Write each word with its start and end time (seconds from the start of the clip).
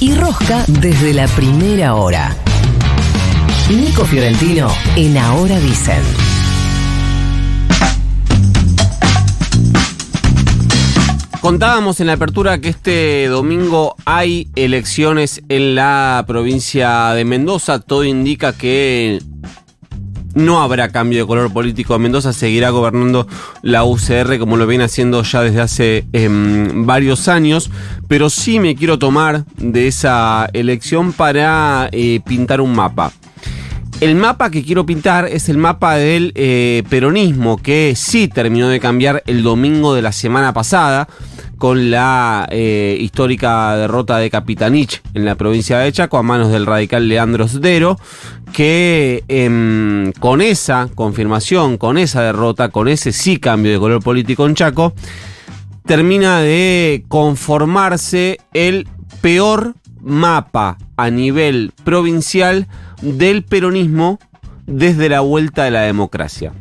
y 0.00 0.14
rosca 0.14 0.64
desde 0.66 1.12
la 1.14 1.26
primera 1.28 1.94
hora. 1.94 2.36
Nico 3.70 4.04
Fiorentino 4.04 4.68
en 4.96 5.16
Ahora 5.18 5.58
Dicen. 5.60 6.02
Contábamos 11.40 12.00
en 12.00 12.08
la 12.08 12.14
apertura 12.14 12.60
que 12.60 12.68
este 12.68 13.26
domingo 13.28 13.94
hay 14.04 14.50
elecciones 14.56 15.42
en 15.48 15.76
la 15.76 16.24
provincia 16.26 17.10
de 17.10 17.24
Mendoza. 17.24 17.78
Todo 17.78 18.04
indica 18.04 18.52
que 18.52 19.22
no 20.34 20.60
habrá 20.60 20.90
cambio 20.90 21.20
de 21.20 21.26
color 21.26 21.52
político 21.52 21.94
en 21.94 22.02
Mendoza, 22.02 22.32
seguirá 22.32 22.70
gobernando 22.70 23.26
la 23.62 23.84
UCR 23.84 24.38
como 24.38 24.56
lo 24.56 24.66
viene 24.66 24.84
haciendo 24.84 25.22
ya 25.22 25.42
desde 25.42 25.60
hace 25.60 26.06
em, 26.12 26.86
varios 26.86 27.28
años, 27.28 27.70
pero 28.08 28.30
sí 28.30 28.60
me 28.60 28.74
quiero 28.76 28.98
tomar 28.98 29.44
de 29.56 29.86
esa 29.88 30.48
elección 30.52 31.12
para 31.12 31.88
eh, 31.92 32.20
pintar 32.24 32.60
un 32.60 32.74
mapa. 32.74 33.12
El 34.00 34.14
mapa 34.14 34.50
que 34.50 34.62
quiero 34.62 34.86
pintar 34.86 35.26
es 35.26 35.48
el 35.48 35.58
mapa 35.58 35.96
del 35.96 36.30
eh, 36.36 36.84
peronismo, 36.88 37.56
que 37.56 37.94
sí 37.96 38.28
terminó 38.28 38.68
de 38.68 38.78
cambiar 38.78 39.24
el 39.26 39.42
domingo 39.42 39.92
de 39.92 40.02
la 40.02 40.12
semana 40.12 40.52
pasada 40.52 41.08
con 41.58 41.90
la 41.90 42.46
eh, 42.52 42.96
histórica 43.00 43.76
derrota 43.76 44.18
de 44.18 44.30
Capitanich 44.30 45.02
en 45.14 45.24
la 45.24 45.34
provincia 45.34 45.80
de 45.80 45.90
Chaco 45.90 46.16
a 46.16 46.22
manos 46.22 46.52
del 46.52 46.64
radical 46.64 47.08
Leandro 47.08 47.48
Sdero, 47.48 47.98
que 48.52 49.24
em, 49.26 50.12
con 50.20 50.42
esa 50.42 50.88
confirmación, 50.94 51.76
con 51.76 51.98
esa 51.98 52.22
derrota, 52.22 52.68
con 52.68 52.86
ese 52.86 53.10
sí 53.10 53.38
cambio 53.38 53.72
de 53.72 53.80
color 53.80 54.00
político 54.00 54.46
en 54.46 54.54
Chaco, 54.54 54.94
termina 55.86 56.38
de 56.40 57.04
conformarse 57.08 58.38
el 58.52 58.86
peor 59.20 59.74
mapa 60.00 60.78
a 60.96 61.10
nivel 61.10 61.72
provincial 61.82 62.68
del 63.00 63.44
peronismo 63.44 64.18
desde 64.66 65.08
la 65.08 65.20
vuelta 65.20 65.64
de 65.64 65.70
la 65.70 65.82
democracia. 65.82 66.52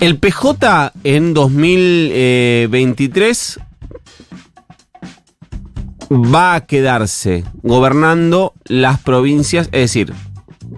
El 0.00 0.18
PJ 0.18 0.92
en 1.04 1.34
2023 1.34 3.60
va 6.10 6.54
a 6.54 6.66
quedarse 6.66 7.44
gobernando 7.62 8.54
las 8.64 8.98
provincias, 9.00 9.68
es 9.72 9.82
decir, 9.82 10.12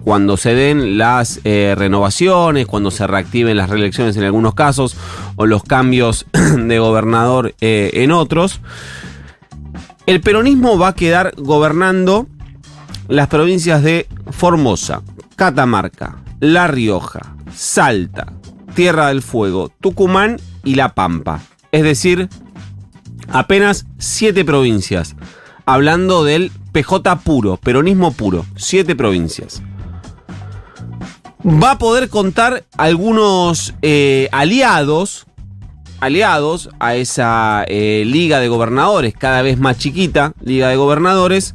cuando 0.03 0.37
se 0.37 0.53
den 0.53 0.97
las 0.97 1.39
eh, 1.43 1.75
renovaciones, 1.77 2.67
cuando 2.67 2.91
se 2.91 3.07
reactiven 3.07 3.57
las 3.57 3.69
reelecciones 3.69 4.17
en 4.17 4.23
algunos 4.23 4.53
casos 4.53 4.95
o 5.35 5.45
los 5.45 5.63
cambios 5.63 6.25
de 6.57 6.79
gobernador 6.79 7.55
eh, 7.61 7.91
en 7.93 8.11
otros, 8.11 8.59
el 10.05 10.19
peronismo 10.19 10.77
va 10.77 10.89
a 10.89 10.95
quedar 10.95 11.33
gobernando 11.37 12.27
las 13.07 13.27
provincias 13.27 13.83
de 13.83 14.07
Formosa, 14.31 15.01
Catamarca, 15.35 16.17
La 16.39 16.67
Rioja, 16.67 17.35
Salta, 17.53 18.33
Tierra 18.75 19.07
del 19.07 19.21
Fuego, 19.21 19.71
Tucumán 19.81 20.39
y 20.63 20.75
La 20.75 20.93
Pampa. 20.93 21.41
Es 21.71 21.83
decir, 21.83 22.29
apenas 23.29 23.85
siete 23.97 24.45
provincias. 24.45 25.15
Hablando 25.65 26.23
del 26.23 26.51
PJ 26.71 27.19
puro, 27.19 27.57
peronismo 27.57 28.11
puro, 28.11 28.45
siete 28.55 28.95
provincias. 28.95 29.61
Va 31.45 31.71
a 31.71 31.77
poder 31.77 32.09
contar 32.09 32.63
algunos 32.77 33.73
eh, 33.81 34.29
aliados, 34.31 35.25
aliados 35.99 36.69
a 36.79 36.95
esa 36.95 37.65
eh, 37.67 38.03
liga 38.05 38.39
de 38.39 38.47
gobernadores, 38.47 39.13
cada 39.13 39.41
vez 39.41 39.59
más 39.59 39.77
chiquita, 39.77 40.33
liga 40.41 40.69
de 40.69 40.77
gobernadores, 40.77 41.53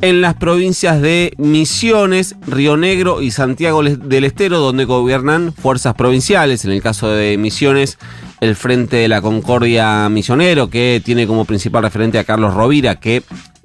en 0.00 0.20
las 0.20 0.34
provincias 0.34 1.00
de 1.00 1.32
Misiones, 1.38 2.36
Río 2.46 2.76
Negro 2.76 3.22
y 3.22 3.30
Santiago 3.30 3.82
del 3.82 4.24
Estero, 4.24 4.58
donde 4.58 4.84
gobiernan 4.84 5.52
fuerzas 5.52 5.94
provinciales. 5.94 6.64
En 6.64 6.72
el 6.72 6.82
caso 6.82 7.08
de 7.10 7.38
Misiones, 7.38 7.98
el 8.40 8.56
Frente 8.56 8.96
de 8.96 9.08
la 9.08 9.22
Concordia 9.22 10.08
Misionero, 10.08 10.68
que 10.68 11.00
tiene 11.04 11.26
como 11.26 11.44
principal 11.44 11.82
referente 11.82 12.18
a 12.18 12.24
Carlos 12.24 12.52
Rovira, 12.52 12.96
que 12.96 13.22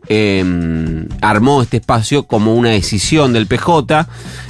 em, 0.07 1.07
armó 1.21 1.61
este 1.61 1.77
espacio 1.77 2.23
como 2.23 2.55
una 2.55 2.69
decisión 2.69 3.33
del 3.33 3.47
PJ. 3.47 4.07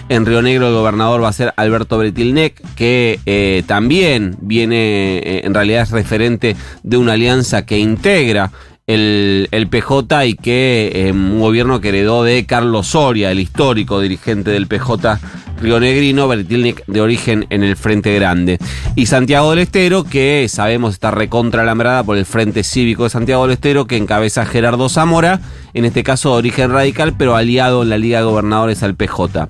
En 0.09 0.25
Río 0.25 0.41
Negro 0.41 0.67
el 0.67 0.73
gobernador 0.73 1.23
va 1.23 1.29
a 1.29 1.33
ser 1.33 1.53
Alberto 1.57 1.97
Bretilnec, 1.97 2.61
que 2.75 3.19
eh, 3.25 3.63
también 3.66 4.38
viene, 4.39 5.17
eh, 5.17 5.41
en 5.45 5.53
realidad 5.53 5.83
es 5.83 5.91
referente 5.91 6.56
de 6.83 6.97
una 6.97 7.13
alianza 7.13 7.66
que 7.66 7.79
integra 7.79 8.51
el, 8.94 9.68
PJ 9.69 10.25
y 10.25 10.34
que 10.35 10.91
eh, 10.94 11.12
un 11.12 11.40
gobierno 11.40 11.79
que 11.79 11.90
heredó 11.90 12.24
de 12.24 12.46
Carlos 12.46 12.88
Soria, 12.88 13.31
el 13.31 13.40
histórico 13.40 14.02
dirigente 14.02 14.52
del 14.52 14.68
PJ 14.68 15.19
rionegrino, 15.62 16.28
Bertilnik 16.28 16.84
de 16.88 17.01
origen 17.01 17.46
en 17.50 17.63
el 17.63 17.75
Frente 17.78 18.13
Grande. 18.16 18.57
Y 18.96 19.06
Santiago 19.06 19.51
del 19.51 19.59
Estero, 19.59 20.03
que 20.03 20.47
sabemos 20.50 20.94
está 20.94 21.12
recontralambrada 21.12 22.03
por 22.03 22.18
el 22.18 22.25
Frente 22.25 22.63
Cívico 22.63 23.03
de 23.03 23.12
Santiago 23.12 23.44
del 23.44 23.53
Estero, 23.53 23.85
que 23.85 23.97
encabeza 23.97 24.46
Gerardo 24.46 24.90
Zamora, 24.90 25.40
en 25.74 25.85
este 25.85 26.03
caso 26.03 26.31
de 26.31 26.38
origen 26.40 26.72
radical, 26.72 27.13
pero 27.18 27.35
aliado 27.35 27.84
en 27.84 27.90
la 27.90 27.97
Liga 27.97 28.19
de 28.19 28.25
Gobernadores 28.25 28.84
al 28.84 28.96
PJ. 28.96 29.47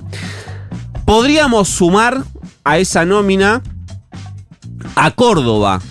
Podríamos 1.06 1.70
sumar 1.70 2.24
a 2.64 2.78
esa 2.78 3.06
nómina 3.06 3.64
a 4.96 5.12
Córdoba, 5.12 5.82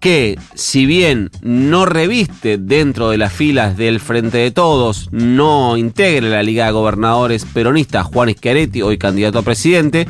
que 0.00 0.38
si 0.54 0.86
bien 0.86 1.30
no 1.42 1.84
reviste 1.84 2.56
dentro 2.56 3.10
de 3.10 3.18
las 3.18 3.32
filas 3.32 3.76
del 3.76 4.00
Frente 4.00 4.38
de 4.38 4.50
Todos, 4.50 5.10
no 5.12 5.76
integra 5.76 6.30
la 6.30 6.42
Liga 6.42 6.66
de 6.66 6.72
Gobernadores 6.72 7.44
peronistas 7.44 8.06
Juan 8.06 8.30
Schiaretti, 8.30 8.80
hoy 8.80 8.96
candidato 8.96 9.38
a 9.38 9.42
presidente, 9.42 10.08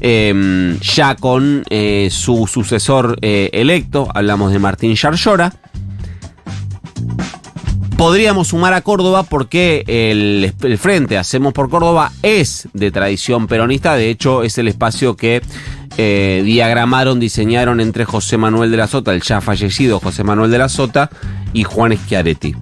em, 0.00 0.78
ya 0.80 1.16
con 1.16 1.64
eh, 1.70 2.08
su 2.10 2.46
sucesor 2.46 3.16
eh, 3.22 3.48
electo, 3.54 4.08
hablamos 4.14 4.52
de 4.52 4.58
Martín 4.58 4.94
Yarlora. 4.94 5.54
Podríamos 7.96 8.48
sumar 8.48 8.72
a 8.72 8.80
Córdoba 8.80 9.24
porque 9.24 9.84
el, 9.86 10.54
el, 10.62 10.78
Frente 10.78 11.18
Hacemos 11.18 11.52
por 11.52 11.68
Córdoba 11.68 12.12
es 12.22 12.66
de 12.72 12.90
tradición 12.90 13.46
peronista, 13.46 13.94
de 13.94 14.08
hecho 14.08 14.42
es 14.42 14.56
el 14.56 14.68
espacio 14.68 15.16
que 15.16 15.42
eh, 15.96 16.42
diagramaron, 16.44 17.20
diseñaron 17.20 17.80
entre 17.80 18.04
José 18.04 18.36
Manuel 18.36 18.70
de 18.70 18.76
la 18.76 18.86
Sota, 18.86 19.12
el 19.12 19.22
ya 19.22 19.40
fallecido 19.40 20.00
José 20.00 20.24
Manuel 20.24 20.50
de 20.50 20.58
la 20.58 20.68
Sota, 20.68 21.10
y 21.52 21.64
Juan 21.64 21.96
Schiaretti. 21.96 22.54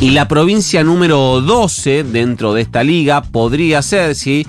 Y 0.00 0.10
la 0.10 0.28
provincia 0.28 0.82
número 0.82 1.40
12 1.40 2.04
dentro 2.04 2.54
de 2.54 2.62
esta 2.62 2.82
liga 2.82 3.22
podría 3.22 3.82
ser, 3.82 4.14
si 4.14 4.46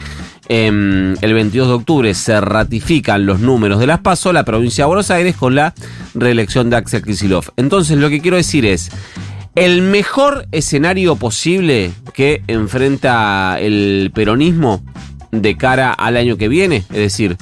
em, 0.47 1.13
el 1.21 1.33
22 1.33 1.67
de 1.67 1.73
octubre 1.73 2.13
se 2.13 2.39
ratifican 2.39 3.25
los 3.25 3.41
números 3.41 3.79
de 3.79 3.87
las 3.87 3.99
PASO, 3.99 4.31
la 4.31 4.45
provincia 4.45 4.85
de 4.85 4.87
Buenos 4.87 5.11
Aires 5.11 5.35
con 5.35 5.55
la 5.55 5.73
reelección 6.13 6.69
de 6.69 6.77
Axel 6.77 7.03
Kicillof. 7.03 7.49
Entonces 7.57 7.97
lo 7.97 8.09
que 8.09 8.21
quiero 8.21 8.37
decir 8.37 8.65
es, 8.65 8.91
el 9.55 9.81
mejor 9.81 10.47
escenario 10.53 11.17
posible 11.17 11.91
que 12.13 12.41
enfrenta 12.47 13.57
el 13.59 14.11
peronismo 14.13 14.81
de 15.31 15.57
cara 15.57 15.91
al 15.91 16.17
año 16.17 16.37
que 16.37 16.47
viene, 16.47 16.77
es 16.77 16.97
decir, 16.97 17.37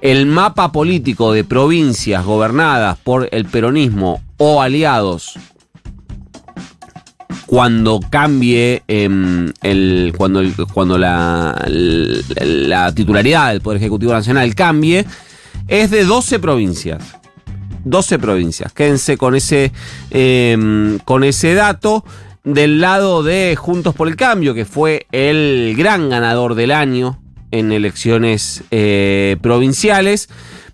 el 0.00 0.26
mapa 0.26 0.72
político 0.72 1.32
de 1.32 1.44
provincias 1.44 2.24
gobernadas 2.24 2.98
por 2.98 3.28
el 3.32 3.46
peronismo 3.46 4.22
o 4.36 4.62
aliados 4.62 5.38
cuando 7.46 8.00
cambie 8.10 8.82
em, 8.88 9.52
el, 9.62 10.12
cuando, 10.16 10.42
cuando 10.72 10.98
la, 10.98 11.64
la, 11.68 12.92
titularidad 12.92 13.52
del 13.52 13.60
Poder 13.60 13.78
Ejecutivo 13.78 14.12
Nacional 14.12 14.54
cambie, 14.54 15.06
es 15.68 15.90
de 15.90 16.04
12 16.04 16.40
provincias. 16.40 17.02
12 17.84 18.18
provincias. 18.18 18.72
Quédense 18.72 19.16
con 19.16 19.36
ese, 19.36 19.72
em, 20.10 20.98
con 20.98 21.22
ese 21.22 21.54
dato. 21.54 22.04
Del 22.46 22.80
lado 22.80 23.24
de 23.24 23.56
Juntos 23.56 23.92
por 23.92 24.06
el 24.06 24.14
Cambio, 24.14 24.54
que 24.54 24.64
fue 24.64 25.08
el 25.10 25.74
gran 25.76 26.08
ganador 26.08 26.54
del 26.54 26.70
año 26.70 27.18
en 27.50 27.72
elecciones 27.72 28.62
eh, 28.70 29.36
provinciales. 29.42 30.28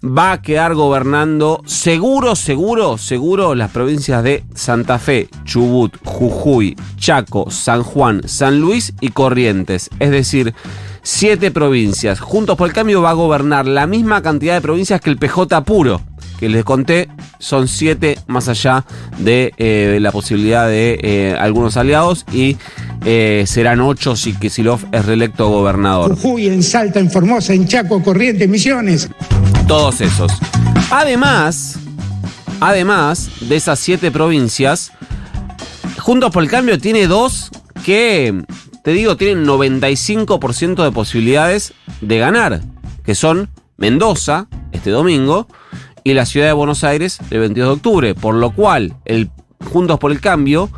Va 0.04 0.32
a 0.32 0.42
quedar 0.42 0.74
gobernando 0.74 1.62
seguro, 1.64 2.36
seguro, 2.36 2.98
seguro 2.98 3.54
las 3.54 3.70
provincias 3.70 4.22
de 4.22 4.44
Santa 4.54 4.98
Fe, 4.98 5.30
Chubut, 5.44 5.96
Jujuy, 6.04 6.76
Chaco, 6.98 7.50
San 7.50 7.82
Juan, 7.82 8.28
San 8.28 8.60
Luis 8.60 8.92
y 9.00 9.08
Corrientes. 9.08 9.88
Es 9.98 10.10
decir, 10.10 10.52
siete 11.00 11.50
provincias. 11.50 12.20
Juntos 12.20 12.58
por 12.58 12.68
el 12.68 12.74
Cambio 12.74 13.00
va 13.00 13.10
a 13.10 13.14
gobernar 13.14 13.66
la 13.66 13.86
misma 13.86 14.20
cantidad 14.20 14.52
de 14.52 14.60
provincias 14.60 15.00
que 15.00 15.08
el 15.08 15.16
PJ 15.16 15.64
puro 15.64 16.02
que 16.42 16.48
les 16.48 16.64
conté 16.64 17.08
son 17.38 17.68
siete 17.68 18.18
más 18.26 18.48
allá 18.48 18.84
de 19.18 19.54
eh, 19.58 19.98
la 20.00 20.10
posibilidad 20.10 20.66
de 20.66 20.98
eh, 21.00 21.36
algunos 21.38 21.76
aliados 21.76 22.26
y 22.32 22.56
eh, 23.04 23.44
serán 23.46 23.80
ocho 23.80 24.16
si 24.16 24.34
Kisilov 24.34 24.80
es 24.90 25.06
reelecto 25.06 25.48
gobernador. 25.48 26.16
Jujuy, 26.16 26.48
en 26.48 26.64
Salta, 26.64 26.98
en 26.98 27.12
Formosa, 27.12 27.54
en 27.54 27.68
Chaco, 27.68 28.02
Corrientes, 28.02 28.48
Misiones. 28.48 29.08
Todos 29.68 30.00
esos. 30.00 30.32
Además, 30.90 31.78
además 32.58 33.30
de 33.42 33.54
esas 33.54 33.78
siete 33.78 34.10
provincias, 34.10 34.90
Juntos 35.96 36.32
por 36.32 36.42
el 36.42 36.50
Cambio 36.50 36.76
tiene 36.80 37.06
dos 37.06 37.52
que, 37.84 38.42
te 38.82 38.90
digo, 38.90 39.16
tienen 39.16 39.46
95% 39.46 40.82
de 40.82 40.90
posibilidades 40.90 41.72
de 42.00 42.18
ganar, 42.18 42.62
que 43.04 43.14
son 43.14 43.48
Mendoza, 43.76 44.48
este 44.72 44.90
domingo, 44.90 45.46
y 46.04 46.14
la 46.14 46.26
ciudad 46.26 46.46
de 46.46 46.52
Buenos 46.52 46.84
Aires 46.84 47.18
el 47.30 47.40
22 47.40 47.68
de 47.68 47.74
octubre, 47.74 48.14
por 48.14 48.34
lo 48.34 48.54
cual 48.54 48.96
el 49.04 49.30
Juntos 49.70 49.98
por 49.98 50.10
el 50.10 50.20
Cambio 50.20 50.70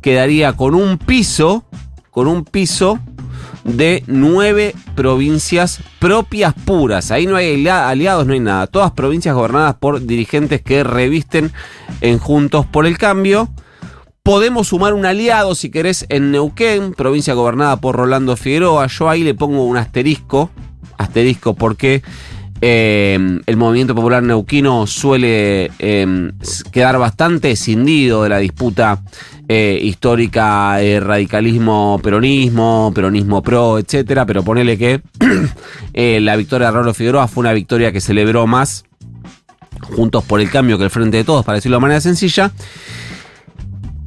quedaría 0.00 0.54
con 0.54 0.74
un 0.74 0.98
piso, 0.98 1.64
con 2.10 2.26
un 2.26 2.44
piso 2.44 2.98
de 3.64 4.04
nueve 4.06 4.74
provincias 4.94 5.80
propias 5.98 6.52
puras. 6.52 7.10
Ahí 7.10 7.26
no 7.26 7.36
hay 7.36 7.66
aliados, 7.66 8.26
no 8.26 8.34
hay 8.34 8.40
nada. 8.40 8.66
Todas 8.66 8.92
provincias 8.92 9.34
gobernadas 9.34 9.76
por 9.76 10.04
dirigentes 10.04 10.62
que 10.62 10.84
revisten 10.84 11.52
en 12.00 12.18
Juntos 12.18 12.66
por 12.66 12.86
el 12.86 12.98
Cambio. 12.98 13.48
Podemos 14.22 14.68
sumar 14.68 14.94
un 14.94 15.04
aliado, 15.04 15.54
si 15.54 15.70
querés, 15.70 16.06
en 16.08 16.30
Neuquén, 16.30 16.94
provincia 16.94 17.34
gobernada 17.34 17.80
por 17.80 17.96
Rolando 17.96 18.36
Figueroa. 18.36 18.86
Yo 18.86 19.08
ahí 19.08 19.22
le 19.22 19.34
pongo 19.34 19.64
un 19.64 19.76
asterisco, 19.76 20.50
asterisco 20.96 21.54
porque 21.54 22.02
eh, 22.60 23.18
el 23.46 23.56
movimiento 23.56 23.94
popular 23.94 24.22
neuquino 24.22 24.86
suele 24.86 25.70
eh, 25.78 26.32
quedar 26.70 26.98
bastante 26.98 27.50
escindido 27.50 28.22
de 28.22 28.28
la 28.28 28.38
disputa 28.38 29.02
eh, 29.48 29.78
histórica 29.82 30.78
radicalismo 31.00 32.00
peronismo, 32.02 32.92
peronismo 32.94 33.42
pro, 33.42 33.78
etcétera, 33.78 34.24
pero 34.24 34.42
ponele 34.42 34.78
que 34.78 35.02
la 36.20 36.36
victoria 36.36 36.68
de 36.68 36.72
Rolando 36.72 36.94
Figueroa 36.94 37.28
fue 37.28 37.42
una 37.42 37.52
victoria 37.52 37.92
que 37.92 38.00
celebró 38.00 38.46
más 38.46 38.84
Juntos 39.80 40.24
por 40.24 40.40
el 40.40 40.50
Cambio 40.50 40.78
que 40.78 40.84
el 40.84 40.90
Frente 40.90 41.18
de 41.18 41.24
Todos, 41.24 41.44
para 41.44 41.56
decirlo 41.56 41.76
de 41.76 41.82
manera 41.82 42.00
sencilla. 42.00 42.52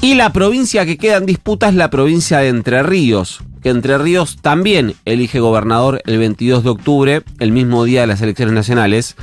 Y 0.01 0.15
la 0.15 0.31
provincia 0.31 0.85
que 0.85 0.97
queda 0.97 1.17
en 1.17 1.25
disputa 1.25 1.69
es 1.69 1.75
la 1.75 1.89
provincia 1.89 2.39
de 2.39 2.49
Entre 2.49 2.81
Ríos, 2.83 3.41
que 3.67 3.71
Entre 3.71 3.97
Ríos 3.97 4.37
también 4.41 4.93
elige 5.03 5.41
gobernador 5.41 6.01
el 6.05 6.17
22 6.17 6.63
de 6.63 6.69
octubre, 6.69 7.23
el 7.39 7.51
mismo 7.51 7.83
día 7.83 7.99
de 7.99 8.07
las 8.07 8.21
elecciones 8.21 8.55
nacionales. 8.55 9.17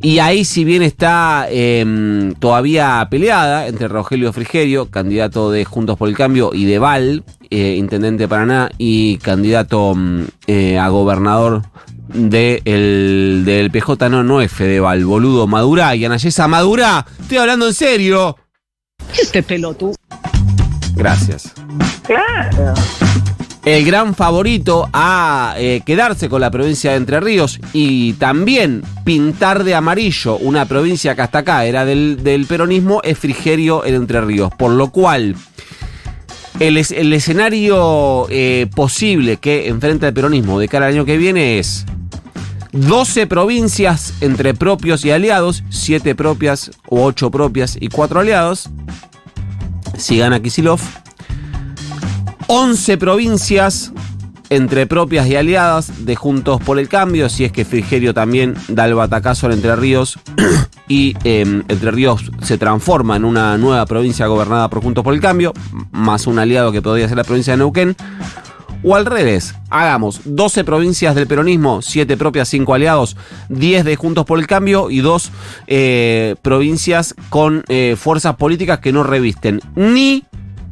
Y 0.00 0.20
ahí, 0.20 0.46
si 0.46 0.64
bien 0.64 0.80
está 0.82 1.46
em, 1.50 2.32
todavía 2.36 3.06
peleada 3.10 3.66
entre 3.66 3.88
Rogelio 3.88 4.32
Frigerio, 4.32 4.88
candidato 4.88 5.50
de 5.50 5.66
Juntos 5.66 5.98
por 5.98 6.08
el 6.08 6.16
Cambio, 6.16 6.52
y 6.54 6.64
de 6.64 6.78
Val, 6.78 7.24
eh, 7.50 7.74
intendente 7.76 8.22
de 8.22 8.28
Paraná, 8.28 8.70
y 8.78 9.18
candidato 9.18 9.94
mm, 9.94 10.22
eh, 10.46 10.78
a 10.78 10.88
gobernador 10.88 11.60
de 12.08 12.62
el, 12.64 13.42
del 13.44 13.70
PJ, 13.70 14.08
no, 14.08 14.24
no 14.24 14.40
es 14.40 14.50
Fedeval, 14.50 15.04
boludo, 15.04 15.46
Madura, 15.46 15.94
y 15.94 16.06
Anayesa 16.06 16.48
Madura, 16.48 17.04
estoy 17.20 17.36
hablando 17.36 17.66
en 17.66 17.74
serio. 17.74 18.38
Este 19.20 19.42
pelotudo. 19.42 19.94
Gracias. 20.94 21.52
Claro. 22.04 22.74
El 23.64 23.84
gran 23.84 24.16
favorito 24.16 24.88
a 24.92 25.54
eh, 25.56 25.82
quedarse 25.86 26.28
con 26.28 26.40
la 26.40 26.50
provincia 26.50 26.90
de 26.90 26.96
Entre 26.96 27.20
Ríos 27.20 27.60
y 27.72 28.14
también 28.14 28.82
pintar 29.04 29.62
de 29.62 29.76
amarillo 29.76 30.36
una 30.38 30.66
provincia 30.66 31.14
que 31.14 31.22
hasta 31.22 31.38
acá 31.38 31.64
era 31.64 31.84
del, 31.84 32.46
peronismo 32.48 33.00
es 33.04 33.18
Frigerio 33.18 33.84
en 33.84 33.94
Entre 33.94 34.20
Ríos. 34.20 34.52
Por 34.58 34.72
lo 34.72 34.90
cual, 34.90 35.36
el, 36.58 36.76
escenario 36.76 38.26
eh, 38.30 38.66
posible 38.74 39.36
que 39.36 39.68
enfrenta 39.68 40.08
el 40.08 40.14
peronismo 40.14 40.58
de 40.58 40.66
cara 40.66 40.86
al 40.86 40.94
año 40.94 41.04
que 41.04 41.16
viene 41.16 41.60
es 41.60 41.86
12 42.72 43.28
provincias 43.28 44.14
entre 44.20 44.54
propios 44.54 45.04
y 45.04 45.12
aliados, 45.12 45.62
7 45.70 46.16
propias 46.16 46.72
o 46.88 47.04
8 47.04 47.30
propias 47.30 47.76
y 47.80 47.90
4 47.90 48.18
aliados. 48.18 48.70
Si 49.96 50.18
gana 50.18 50.40
Kisilov. 50.40 50.80
11 52.54 52.98
provincias 52.98 53.94
entre 54.50 54.86
propias 54.86 55.26
y 55.26 55.36
aliadas 55.36 56.04
de 56.04 56.16
Juntos 56.16 56.60
por 56.60 56.78
el 56.78 56.86
Cambio, 56.86 57.30
si 57.30 57.46
es 57.46 57.52
que 57.52 57.64
Frigerio 57.64 58.12
también 58.12 58.56
da 58.68 58.84
el 58.84 58.94
batacazo 58.94 59.46
en 59.46 59.52
Entre 59.52 59.74
Ríos 59.74 60.18
y 60.86 61.16
em, 61.24 61.62
Entre 61.68 61.90
Ríos 61.90 62.30
se 62.42 62.58
transforma 62.58 63.16
en 63.16 63.24
una 63.24 63.56
nueva 63.56 63.86
provincia 63.86 64.26
gobernada 64.26 64.68
por 64.68 64.82
Juntos 64.82 65.02
por 65.02 65.14
el 65.14 65.20
Cambio, 65.20 65.54
más 65.92 66.26
un 66.26 66.38
aliado 66.38 66.72
que 66.72 66.82
podría 66.82 67.08
ser 67.08 67.16
la 67.16 67.24
provincia 67.24 67.54
de 67.54 67.56
Neuquén. 67.56 67.96
O 68.84 68.96
al 68.96 69.06
revés, 69.06 69.54
hagamos 69.70 70.20
12 70.26 70.64
provincias 70.64 71.14
del 71.14 71.26
peronismo, 71.26 71.80
7 71.80 72.18
propias, 72.18 72.48
5 72.48 72.74
aliados, 72.74 73.16
10 73.48 73.86
de 73.86 73.96
Juntos 73.96 74.26
por 74.26 74.38
el 74.38 74.46
Cambio 74.46 74.90
y 74.90 75.00
2 75.00 75.30
eh, 75.68 76.34
provincias 76.42 77.14
con 77.30 77.64
eh, 77.68 77.96
fuerzas 77.98 78.36
políticas 78.36 78.80
que 78.80 78.92
no 78.92 79.04
revisten 79.04 79.62
ni 79.74 80.24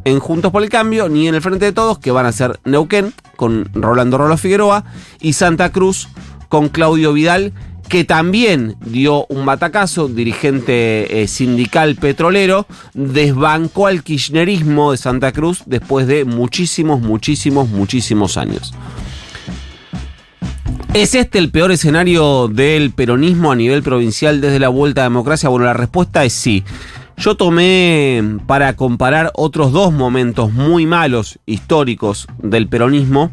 en 0.04 0.18
Juntos 0.18 0.52
por 0.52 0.62
el 0.62 0.68
Cambio 0.68 1.08
ni 1.08 1.28
en 1.28 1.34
el 1.34 1.42
Frente 1.42 1.66
de 1.66 1.72
Todos, 1.72 1.98
que 1.98 2.10
van 2.10 2.26
a 2.26 2.32
ser 2.32 2.58
Neuquén 2.64 3.12
con 3.36 3.68
Rolando 3.74 4.18
Rolo 4.18 4.36
Figueroa 4.36 4.84
y 5.20 5.34
Santa 5.34 5.72
Cruz 5.72 6.08
con 6.48 6.68
Claudio 6.68 7.12
Vidal, 7.12 7.52
que 7.88 8.04
también 8.04 8.76
dio 8.84 9.26
un 9.26 9.44
batacazo, 9.44 10.08
dirigente 10.08 11.22
eh, 11.22 11.26
sindical 11.26 11.96
petrolero, 11.96 12.66
desbancó 12.94 13.88
al 13.88 14.02
kirchnerismo 14.02 14.92
de 14.92 14.98
Santa 14.98 15.32
Cruz 15.32 15.62
después 15.66 16.06
de 16.06 16.24
muchísimos, 16.24 17.00
muchísimos, 17.00 17.68
muchísimos 17.68 18.36
años. 18.36 18.74
¿Es 20.94 21.14
este 21.14 21.38
el 21.38 21.50
peor 21.50 21.70
escenario 21.70 22.48
del 22.48 22.90
peronismo 22.90 23.52
a 23.52 23.56
nivel 23.56 23.80
provincial 23.82 24.40
desde 24.40 24.58
la 24.58 24.68
vuelta 24.68 25.02
a 25.02 25.04
democracia? 25.04 25.48
Bueno, 25.48 25.66
la 25.66 25.72
respuesta 25.72 26.24
es 26.24 26.32
sí. 26.32 26.64
Yo 27.20 27.34
tomé 27.34 28.38
para 28.46 28.74
comparar 28.76 29.30
otros 29.34 29.72
dos 29.72 29.92
momentos 29.92 30.54
muy 30.54 30.86
malos 30.86 31.38
históricos 31.44 32.26
del 32.38 32.66
peronismo, 32.66 33.30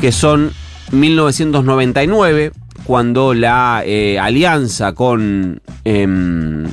que 0.00 0.12
son 0.12 0.50
1999, 0.92 2.52
cuando 2.84 3.34
la 3.34 3.82
eh, 3.84 4.18
alianza 4.18 4.94
con 4.94 5.60
em, 5.84 6.64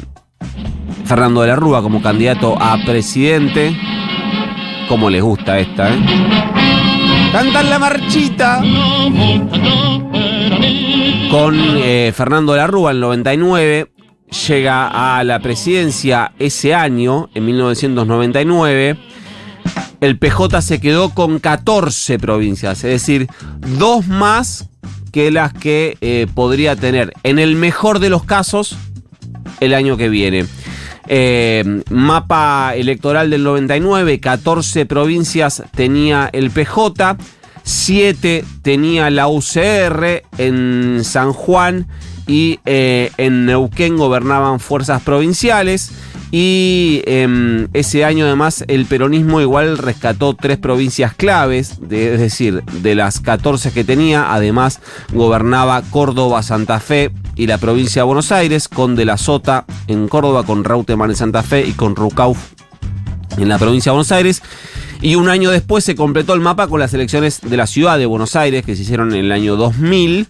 Fernando 1.03 1.41
de 1.41 1.47
la 1.49 1.57
Rúa 1.57 1.81
como 1.81 2.01
candidato 2.01 2.55
a 2.57 2.77
presidente, 2.85 3.77
como 4.87 5.09
les 5.09 5.21
gusta 5.21 5.59
esta, 5.59 5.93
¿eh? 5.93 5.99
Cantan 7.33 7.69
la 7.69 7.79
marchita. 7.79 8.61
Con 11.29 11.55
eh, 11.59 12.13
Fernando 12.15 12.53
de 12.53 12.59
la 12.59 12.67
Rúa 12.67 12.91
en 12.91 12.95
el 12.97 13.01
99 13.01 13.98
llega 14.47 15.17
a 15.17 15.23
la 15.23 15.39
presidencia 15.39 16.33
ese 16.39 16.73
año, 16.73 17.29
en 17.33 17.45
1999, 17.45 18.97
el 20.01 20.17
PJ 20.17 20.61
se 20.61 20.79
quedó 20.79 21.09
con 21.13 21.39
14 21.39 22.19
provincias, 22.19 22.83
es 22.83 22.91
decir, 22.91 23.27
dos 23.77 24.07
más 24.07 24.69
que 25.11 25.31
las 25.31 25.53
que 25.53 25.97
eh, 26.01 26.27
podría 26.33 26.75
tener, 26.75 27.13
en 27.23 27.39
el 27.39 27.55
mejor 27.55 27.99
de 27.99 28.09
los 28.09 28.23
casos, 28.23 28.77
el 29.59 29.73
año 29.73 29.97
que 29.97 30.09
viene. 30.09 30.45
Eh, 31.07 31.81
mapa 31.89 32.73
electoral 32.75 33.31
del 33.31 33.43
99, 33.43 34.19
14 34.19 34.85
provincias 34.85 35.63
tenía 35.75 36.29
el 36.31 36.51
PJ, 36.51 37.17
7 37.69 38.43
tenía 38.63 39.11
la 39.11 39.27
UCR 39.27 40.23
en 40.39 41.01
San 41.03 41.33
Juan 41.33 41.87
y 42.25 42.59
eh, 42.65 43.11
en 43.17 43.45
Neuquén 43.45 43.95
gobernaban 43.95 44.59
fuerzas 44.59 45.03
provinciales 45.03 45.91
y 46.31 47.03
em, 47.05 47.67
ese 47.73 48.05
año 48.05 48.25
además 48.25 48.63
el 48.67 48.85
peronismo 48.85 49.39
igual 49.39 49.77
rescató 49.77 50.35
tres 50.35 50.57
provincias 50.57 51.13
claves, 51.13 51.73
es 51.91 52.19
decir, 52.19 52.63
de 52.81 52.95
las 52.95 53.19
14 53.19 53.71
que 53.71 53.83
tenía, 53.83 54.33
además 54.33 54.79
gobernaba 55.13 55.83
Córdoba, 55.91 56.41
Santa 56.41 56.79
Fe 56.79 57.11
y 57.35 57.45
la 57.45 57.59
provincia 57.59 58.01
de 58.01 58.07
Buenos 58.07 58.31
Aires, 58.31 58.67
con 58.67 58.95
De 58.95 59.05
la 59.05 59.17
Sota 59.17 59.65
en 59.87 60.07
Córdoba, 60.07 60.43
con 60.43 60.63
Rauteman 60.63 61.11
en 61.11 61.15
Santa 61.15 61.43
Fe 61.43 61.67
y 61.67 61.73
con 61.73 61.95
Rucauf 61.95 62.37
en 63.37 63.47
la 63.47 63.59
provincia 63.59 63.91
de 63.91 63.93
Buenos 63.93 64.11
Aires. 64.11 64.41
Y 65.01 65.15
un 65.15 65.29
año 65.29 65.49
después 65.49 65.83
se 65.83 65.95
completó 65.95 66.33
el 66.33 66.41
mapa 66.41 66.67
con 66.67 66.79
las 66.79 66.93
elecciones 66.93 67.39
de 67.41 67.55
la 67.55 67.67
ciudad 67.67 67.97
de 67.97 68.05
Buenos 68.05 68.35
Aires, 68.35 68.65
que 68.65 68.75
se 68.75 68.81
hicieron 68.81 69.13
en 69.13 69.25
el 69.25 69.31
año 69.31 69.55
2000, 69.55 70.27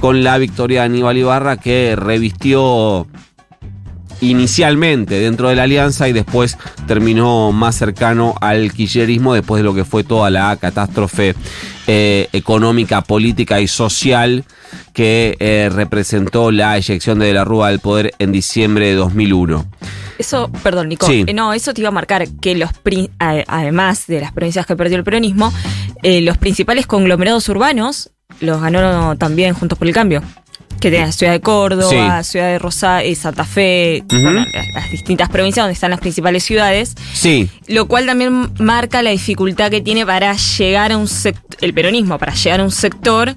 con 0.00 0.24
la 0.24 0.38
victoria 0.38 0.80
de 0.80 0.86
Aníbal 0.86 1.18
Ibarra, 1.18 1.58
que 1.58 1.94
revistió 1.96 3.06
inicialmente 4.20 5.20
dentro 5.20 5.48
de 5.50 5.56
la 5.56 5.64
alianza 5.64 6.08
y 6.08 6.12
después 6.14 6.56
terminó 6.86 7.52
más 7.52 7.76
cercano 7.76 8.34
al 8.40 8.72
kirchnerismo 8.72 9.34
después 9.34 9.60
de 9.60 9.64
lo 9.64 9.74
que 9.74 9.84
fue 9.84 10.04
toda 10.04 10.30
la 10.30 10.56
catástrofe 10.56 11.34
eh, 11.86 12.28
económica, 12.32 13.02
política 13.02 13.60
y 13.60 13.68
social 13.68 14.44
que 14.94 15.36
eh, 15.38 15.68
representó 15.70 16.50
la 16.50 16.76
eyección 16.78 17.18
de, 17.18 17.26
de 17.26 17.34
la 17.34 17.44
Rúa 17.44 17.68
del 17.68 17.80
poder 17.80 18.12
en 18.18 18.32
diciembre 18.32 18.86
de 18.86 18.94
2001. 18.94 19.66
Eso, 20.18 20.50
perdón, 20.62 20.88
Nico. 20.88 21.10
Eh, 21.10 21.32
no, 21.34 21.52
eso 21.52 21.74
te 21.74 21.80
iba 21.80 21.88
a 21.88 21.92
marcar 21.92 22.26
que 22.40 22.54
los 22.54 22.70
además 23.48 24.06
de 24.06 24.20
las 24.20 24.32
provincias 24.32 24.66
que 24.66 24.76
perdió 24.76 24.96
el 24.96 25.04
peronismo, 25.04 25.52
eh, 26.02 26.20
los 26.20 26.38
principales 26.38 26.86
conglomerados 26.86 27.48
urbanos 27.48 28.10
los 28.40 28.60
ganó 28.60 29.16
también 29.16 29.54
Juntos 29.54 29.78
por 29.78 29.88
el 29.88 29.94
Cambio. 29.94 30.22
que 30.80 30.90
la 30.90 31.10
ciudad 31.10 31.32
de 31.32 31.40
Córdoba, 31.40 32.22
ciudad 32.22 32.48
de 32.48 32.58
Rosario, 32.58 33.14
Santa 33.16 33.44
Fe, 33.44 34.04
las 34.74 34.90
distintas 34.90 35.30
provincias 35.30 35.64
donde 35.64 35.72
están 35.72 35.90
las 35.90 36.00
principales 36.00 36.44
ciudades. 36.44 36.94
Sí. 37.14 37.48
Lo 37.66 37.88
cual 37.88 38.04
también 38.06 38.52
marca 38.58 39.02
la 39.02 39.10
dificultad 39.10 39.70
que 39.70 39.80
tiene 39.80 40.04
para 40.04 40.34
llegar 40.34 40.92
a 40.92 40.98
un 40.98 41.08
sector, 41.08 41.56
el 41.62 41.72
peronismo, 41.72 42.18
para 42.18 42.34
llegar 42.34 42.60
a 42.60 42.64
un 42.64 42.70
sector 42.70 43.36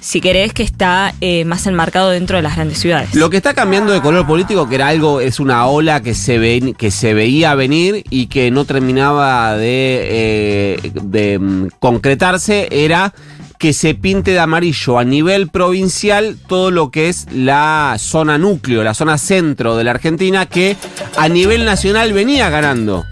si 0.00 0.20
querés, 0.20 0.52
que 0.52 0.62
está 0.62 1.14
eh, 1.20 1.44
más 1.44 1.66
enmarcado 1.66 2.10
dentro 2.10 2.36
de 2.36 2.42
las 2.42 2.56
grandes 2.56 2.78
ciudades. 2.78 3.14
Lo 3.14 3.30
que 3.30 3.36
está 3.36 3.54
cambiando 3.54 3.92
de 3.92 4.00
color 4.00 4.26
político, 4.26 4.68
que 4.68 4.76
era 4.76 4.88
algo, 4.88 5.20
es 5.20 5.40
una 5.40 5.66
ola 5.66 6.02
que 6.02 6.14
se, 6.14 6.38
ve, 6.38 6.74
que 6.76 6.90
se 6.90 7.14
veía 7.14 7.54
venir 7.54 8.04
y 8.10 8.26
que 8.26 8.50
no 8.50 8.64
terminaba 8.64 9.56
de, 9.56 10.80
eh, 10.82 11.38
mm, 11.38 11.66
concretarse, 11.78 12.68
era 12.70 13.12
que 13.58 13.72
se 13.72 13.94
pinte 13.94 14.32
de 14.32 14.38
amarillo 14.38 14.98
a 14.98 15.04
nivel 15.04 15.48
provincial 15.48 16.36
todo 16.46 16.70
lo 16.70 16.90
que 16.90 17.08
es 17.08 17.26
la 17.32 17.96
zona 17.98 18.38
núcleo, 18.38 18.84
la 18.84 18.94
zona 18.94 19.18
centro 19.18 19.76
de 19.76 19.84
la 19.84 19.92
Argentina, 19.92 20.46
que 20.46 20.76
a 21.16 21.28
nivel 21.28 21.64
nacional 21.64 22.12
venía 22.12 22.50
ganando. 22.50 23.04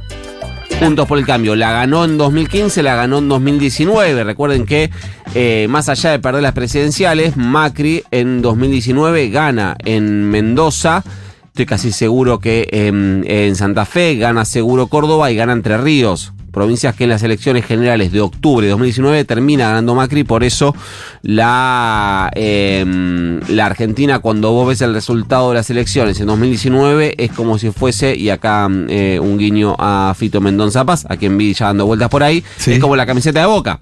Puntos 0.81 1.07
por 1.07 1.19
el 1.19 1.25
cambio. 1.27 1.57
La 1.57 1.73
ganó 1.73 2.05
en 2.05 2.19
2015, 2.19 2.83
la 2.83 2.95
ganó 2.95 3.19
en 3.19 3.29
2019. 3.29 4.25
Recuerden 4.25 4.67
que 4.67 4.91
eh, 5.35 5.67
más 5.69 5.89
allá 5.89 6.11
de 6.11 6.19
perder 6.19 6.43
las 6.43 6.53
presidenciales, 6.53 7.37
Macri 7.37 8.05
en 8.11 8.43
2019 8.43 9.31
gana 9.31 9.77
en 9.85 10.29
Mendoza. 10.31 11.03
Estoy 11.47 11.67
casi 11.67 11.93
seguro 11.93 12.41
que 12.41 12.69
en 12.71 13.57
Santa 13.57 13.85
Fe 13.85 14.17
gana 14.17 14.45
seguro 14.45 14.89
Córdoba 14.89 15.31
y 15.31 15.37
gana 15.37 15.53
Entre 15.53 15.79
Ríos 15.79 16.33
provincias 16.55 16.95
que 16.95 17.05
en 17.05 17.11
las 17.11 17.23
elecciones 17.23 17.67
generales 17.67 18.13
de 18.13 18.21
octubre 18.23 18.67
de 18.67 18.71
2019 18.71 19.25
termina 19.25 19.69
ganando 19.69 19.95
Macri, 19.95 20.25
por 20.25 20.45
eso 20.45 20.75
la, 21.23 22.31
em, 22.35 23.41
la 23.49 23.67
Argentina 23.67 24.21
cuando 24.21 24.53
vos 24.53 24.69
ves 24.69 24.81
el 24.81 24.95
resultado 24.95 25.51
de 25.51 25.57
las 25.57 25.69
elecciones 25.69 26.21
en 26.21 26.27
2019 26.29 27.15
es 27.19 27.33
como 27.33 27.59
si 27.59 27.71
fuese, 27.71 28.17
y 28.17 28.31
acá 28.31 28.69
eh, 28.89 29.19
un 29.21 29.37
guiño 29.37 29.75
a 29.79 30.15
Fito 30.17 30.41
Mendonza 30.41 30.85
Paz, 30.85 31.05
a 31.09 31.17
quien 31.17 31.37
vi 31.37 31.53
ya 31.53 31.67
dando 31.67 31.87
vueltas 31.87 32.09
por 32.09 32.23
ahí, 32.23 32.43
es 32.67 32.79
como 32.79 32.97
la 32.97 33.05
camiseta 33.05 33.41
de 33.41 33.47
Boca. 33.47 33.81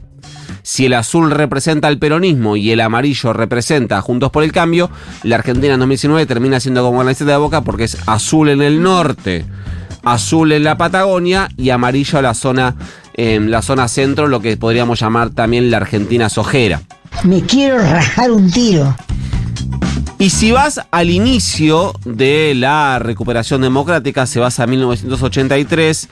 Si 0.63 0.87
el 0.87 0.95
azul 0.95 1.31
representa 1.31 1.89
el 1.89 1.99
peronismo 1.99 2.57
y 2.57 2.71
el 2.71 2.81
amarillo 2.81 3.33
representa 3.33 4.01
Juntos 4.01 4.31
por 4.31 4.45
el 4.45 4.53
Cambio, 4.53 4.91
la 5.25 5.37
Argentina 5.37 5.75
en 5.75 5.81
2019 5.81 6.25
termina 6.27 6.61
siendo 6.61 6.85
como 6.85 6.99
la 6.99 7.07
camiseta 7.07 7.33
de 7.33 7.37
Boca 7.37 7.63
porque 7.63 7.85
es 7.85 7.99
azul 8.07 8.49
en 8.49 8.63
el 8.63 8.81
norte 8.81 9.45
azul 10.05 10.53
en 10.53 10.65
la 10.65 10.77
Patagonia 10.77 11.49
y 11.57 11.71
amarillo 11.71 12.23
la 12.23 12.35
zona, 12.35 12.75
en 13.15 13.51
la 13.51 13.63
zona 13.63 13.89
centro, 13.89 14.29
lo 14.29 14.41
que 14.41 14.57
podríamos 14.57 15.01
llamar 15.01 15.31
también 15.31 15.71
la 15.71 15.79
Argentina 15.79 16.29
sojera. 16.29 16.83
Me 17.25 17.43
quiero 17.43 17.79
rajar 17.79 18.31
un 18.31 18.51
tiro. 18.51 18.95
Y 20.23 20.31
si 20.31 20.53
vas 20.53 20.81
al 20.93 21.11
inicio 21.11 21.95
de 22.05 22.55
la 22.55 23.01
recuperación 23.01 23.61
democrática, 23.61 24.25
se 24.25 24.39
vas 24.39 24.61
a 24.61 24.69
1983, 24.69 26.09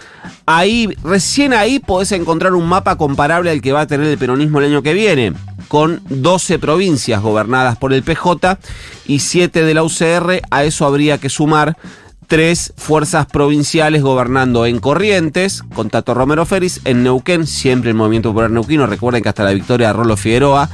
ahí, 0.47 0.89
recién 1.05 1.53
ahí 1.53 1.79
podés 1.79 2.11
encontrar 2.11 2.55
un 2.55 2.67
mapa 2.67 2.97
comparable 2.97 3.53
al 3.53 3.63
que 3.63 3.71
va 3.71 3.83
a 3.83 3.87
tener 3.87 4.09
el 4.09 4.19
peronismo 4.19 4.59
el 4.59 4.65
año 4.65 4.83
que 4.83 4.95
viene, 4.95 5.33
con 5.69 6.03
12 6.09 6.59
provincias 6.59 7.23
gobernadas 7.23 7.77
por 7.77 7.93
el 7.93 8.03
PJ 8.03 8.59
y 9.07 9.21
7 9.21 9.63
de 9.63 9.75
la 9.75 9.85
UCR, 9.85 10.43
a 10.51 10.65
eso 10.65 10.87
habría 10.87 11.19
que 11.19 11.29
sumar 11.29 11.77
tres 12.31 12.73
fuerzas 12.77 13.27
provinciales 13.27 14.03
gobernando 14.03 14.65
en 14.65 14.79
Corrientes, 14.79 15.63
con 15.75 15.91
Tato 15.91 16.15
Romero 16.15 16.47
Ferris, 16.47 16.81
en 16.85 17.03
Neuquén, 17.03 17.45
siempre 17.45 17.91
el 17.91 17.97
Movimiento 17.97 18.29
Popular 18.29 18.53
Neuquino, 18.53 18.87
recuerden 18.87 19.25
que 19.25 19.31
hasta 19.31 19.43
la 19.43 19.51
victoria 19.51 19.89
de 19.89 19.95
Rolo 19.95 20.17
Figueroa, 20.17 20.71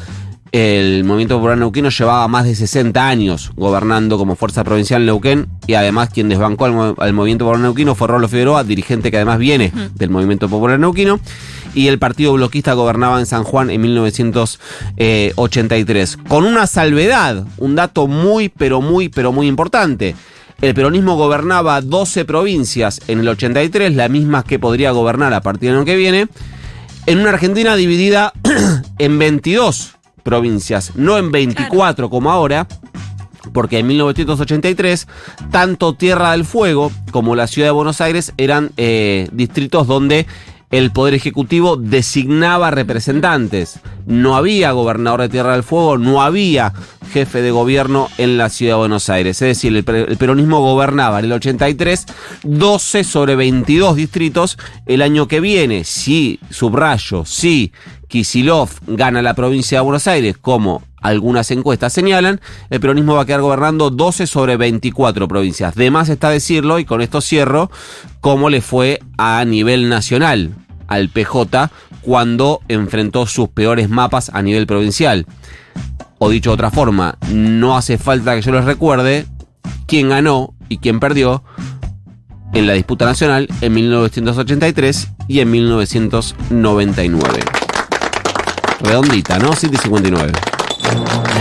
el 0.53 1.03
Movimiento 1.05 1.37
Popular 1.37 1.57
Neuquino 1.57 1.89
llevaba 1.89 2.29
más 2.29 2.45
de 2.45 2.55
60 2.55 3.09
años 3.09 3.53
gobernando 3.57 4.19
como 4.19 4.37
fuerza 4.37 4.65
provincial 4.65 5.01
en 5.01 5.07
Neuquén 5.07 5.49
y 5.67 5.73
además 5.73 6.11
quien 6.11 6.29
desbancó 6.29 6.67
al, 6.67 7.15
Movimiento 7.15 7.47
Popular 7.47 7.63
Neuquino 7.63 7.95
fue 7.95 8.09
Rolo 8.09 8.29
Figueroa, 8.29 8.63
dirigente 8.63 9.11
que 9.11 9.17
además 9.17 9.39
viene 9.39 9.73
del 9.95 10.11
Movimiento 10.11 10.51
Popular 10.51 10.79
Neuquino 10.79 11.21
y 11.73 11.89
el 11.89 11.99
Partido 11.99 12.35
Bloquista 12.35 12.75
gobernaba 12.75 13.19
en 13.19 13.25
San 13.25 13.45
Juan 13.45 13.71
en 13.71 13.81
1983. 13.81 16.19
Con 16.29 16.45
una 16.45 16.67
salvedad, 16.67 17.47
un 17.57 17.77
dato 17.77 18.09
muy 18.09 18.51
pero 18.51 18.83
muy 18.83 19.09
pero 19.09 19.33
muy 19.33 19.47
importante 19.47 20.15
el 20.61 20.75
peronismo 20.75 21.17
gobernaba 21.17 21.81
12 21.81 22.25
provincias 22.25 23.01
en 23.09 23.21
el 23.21 23.29
83, 23.29 23.95
las 23.95 24.11
mismas 24.11 24.45
que 24.45 24.59
podría 24.59 24.91
gobernar 24.91 25.35
a 25.35 25.41
partir 25.41 25.71
del 25.71 25.79
año 25.79 25.85
que 25.85 25.97
viene, 25.97 26.29
en 27.07 27.19
una 27.21 27.31
Argentina 27.31 27.77
dividida 27.77 28.33
en 28.99 29.19
22 29.19 29.97
provincias, 30.23 30.97
no 30.97 31.19
en 31.19 31.31
24 31.31 32.11
como 32.11 32.31
ahora, 32.31 32.67
porque 33.53 33.79
en 33.79 33.87
1983 33.87 35.07
tanto 35.51 35.95
Tierra 35.95 36.33
del 36.33 36.45
Fuego 36.45 36.91
como 37.13 37.37
la 37.37 37.47
ciudad 37.47 37.69
de 37.69 37.73
Buenos 37.73 38.01
Aires 38.01 38.33
eran 38.37 38.73
eh, 38.77 39.29
distritos 39.33 39.87
donde 39.87 40.27
el 40.71 40.91
Poder 40.91 41.15
Ejecutivo 41.15 41.77
designaba 41.77 42.71
representantes. 42.71 43.81
No 44.07 44.37
había 44.37 44.73
gobernador 44.73 45.23
de 45.23 45.29
Tierra 45.29 45.53
del 45.53 45.63
Fuego, 45.63 45.99
no 45.99 46.23
había 46.23 46.73
jefe 47.13 47.41
de 47.41 47.51
gobierno 47.51 48.09
en 48.19 48.37
la 48.37 48.49
ciudad 48.49 48.75
de 48.75 48.79
Buenos 48.79 49.09
Aires. 49.09 49.41
Es 49.43 49.49
decir, 49.49 49.75
el, 49.75 49.85
peronismo 49.85 50.61
gobernaba 50.61 51.19
en 51.19 51.27
el 51.27 51.33
83 51.33 52.07
12 52.43 53.05
sobre 53.05 53.37
22 53.37 53.97
distritos. 53.97 54.59
El 54.87 55.03
año 55.03 55.29
que 55.29 55.41
viene, 55.41 55.85
si, 55.85 56.41
subrayo, 56.51 57.25
si 57.25 57.73
Kisilov 58.09 58.71
gana 58.87 59.23
la 59.23 59.35
provincia 59.35 59.79
de 59.79 59.85
Buenos 59.85 60.07
Aires, 60.07 60.37
como 60.41 60.83
algunas 61.01 61.51
encuestas 61.51 61.93
señalan, 61.93 62.41
el 62.71 62.81
peronismo 62.81 63.15
va 63.15 63.23
a 63.23 63.27
quedar 63.27 63.43
gobernando 63.43 63.91
12 63.91 64.27
sobre 64.27 64.57
24 64.57 65.29
provincias. 65.29 65.75
De 65.75 65.91
más 65.91 66.09
está 66.09 66.31
decirlo, 66.31 66.79
y 66.79 66.85
con 66.85 67.01
esto 67.01 67.21
cierro, 67.21 67.71
cómo 68.21 68.51
le 68.51 68.61
fue 68.61 69.01
a 69.19 69.45
nivel 69.45 69.89
nacional 69.89 70.55
al 70.89 71.09
PJ 71.09 71.71
cuando 72.03 72.61
enfrentó 72.69 73.27
sus 73.27 73.49
peores 73.49 73.89
mapas 73.89 74.31
a 74.33 74.43
nivel 74.43 74.67
provincial. 74.67 75.27
O 76.19 76.31
dicho 76.31 76.51
de 76.51 76.55
otra 76.55 76.71
forma, 76.71 77.19
no 77.31 77.77
hace 77.77 77.99
falta 77.99 78.35
que 78.35 78.43
yo 78.43 78.53
les 78.53 78.65
recuerde 78.65 79.27
quién 79.87 80.09
ganó 80.09 80.55
y 80.69 80.79
quién 80.79 81.01
perdió 81.01 81.45
en 82.53 82.67
la 82.67 82.73
disputa 82.73 83.05
nacional 83.05 83.49
en 83.61 83.75
1983 83.75 85.09
y 85.29 85.41
en 85.41 85.51
1999. 85.51 87.41
Redondita, 88.81 89.39
¿no? 89.39 89.53
Thank 90.89 91.31
you. 91.31 91.36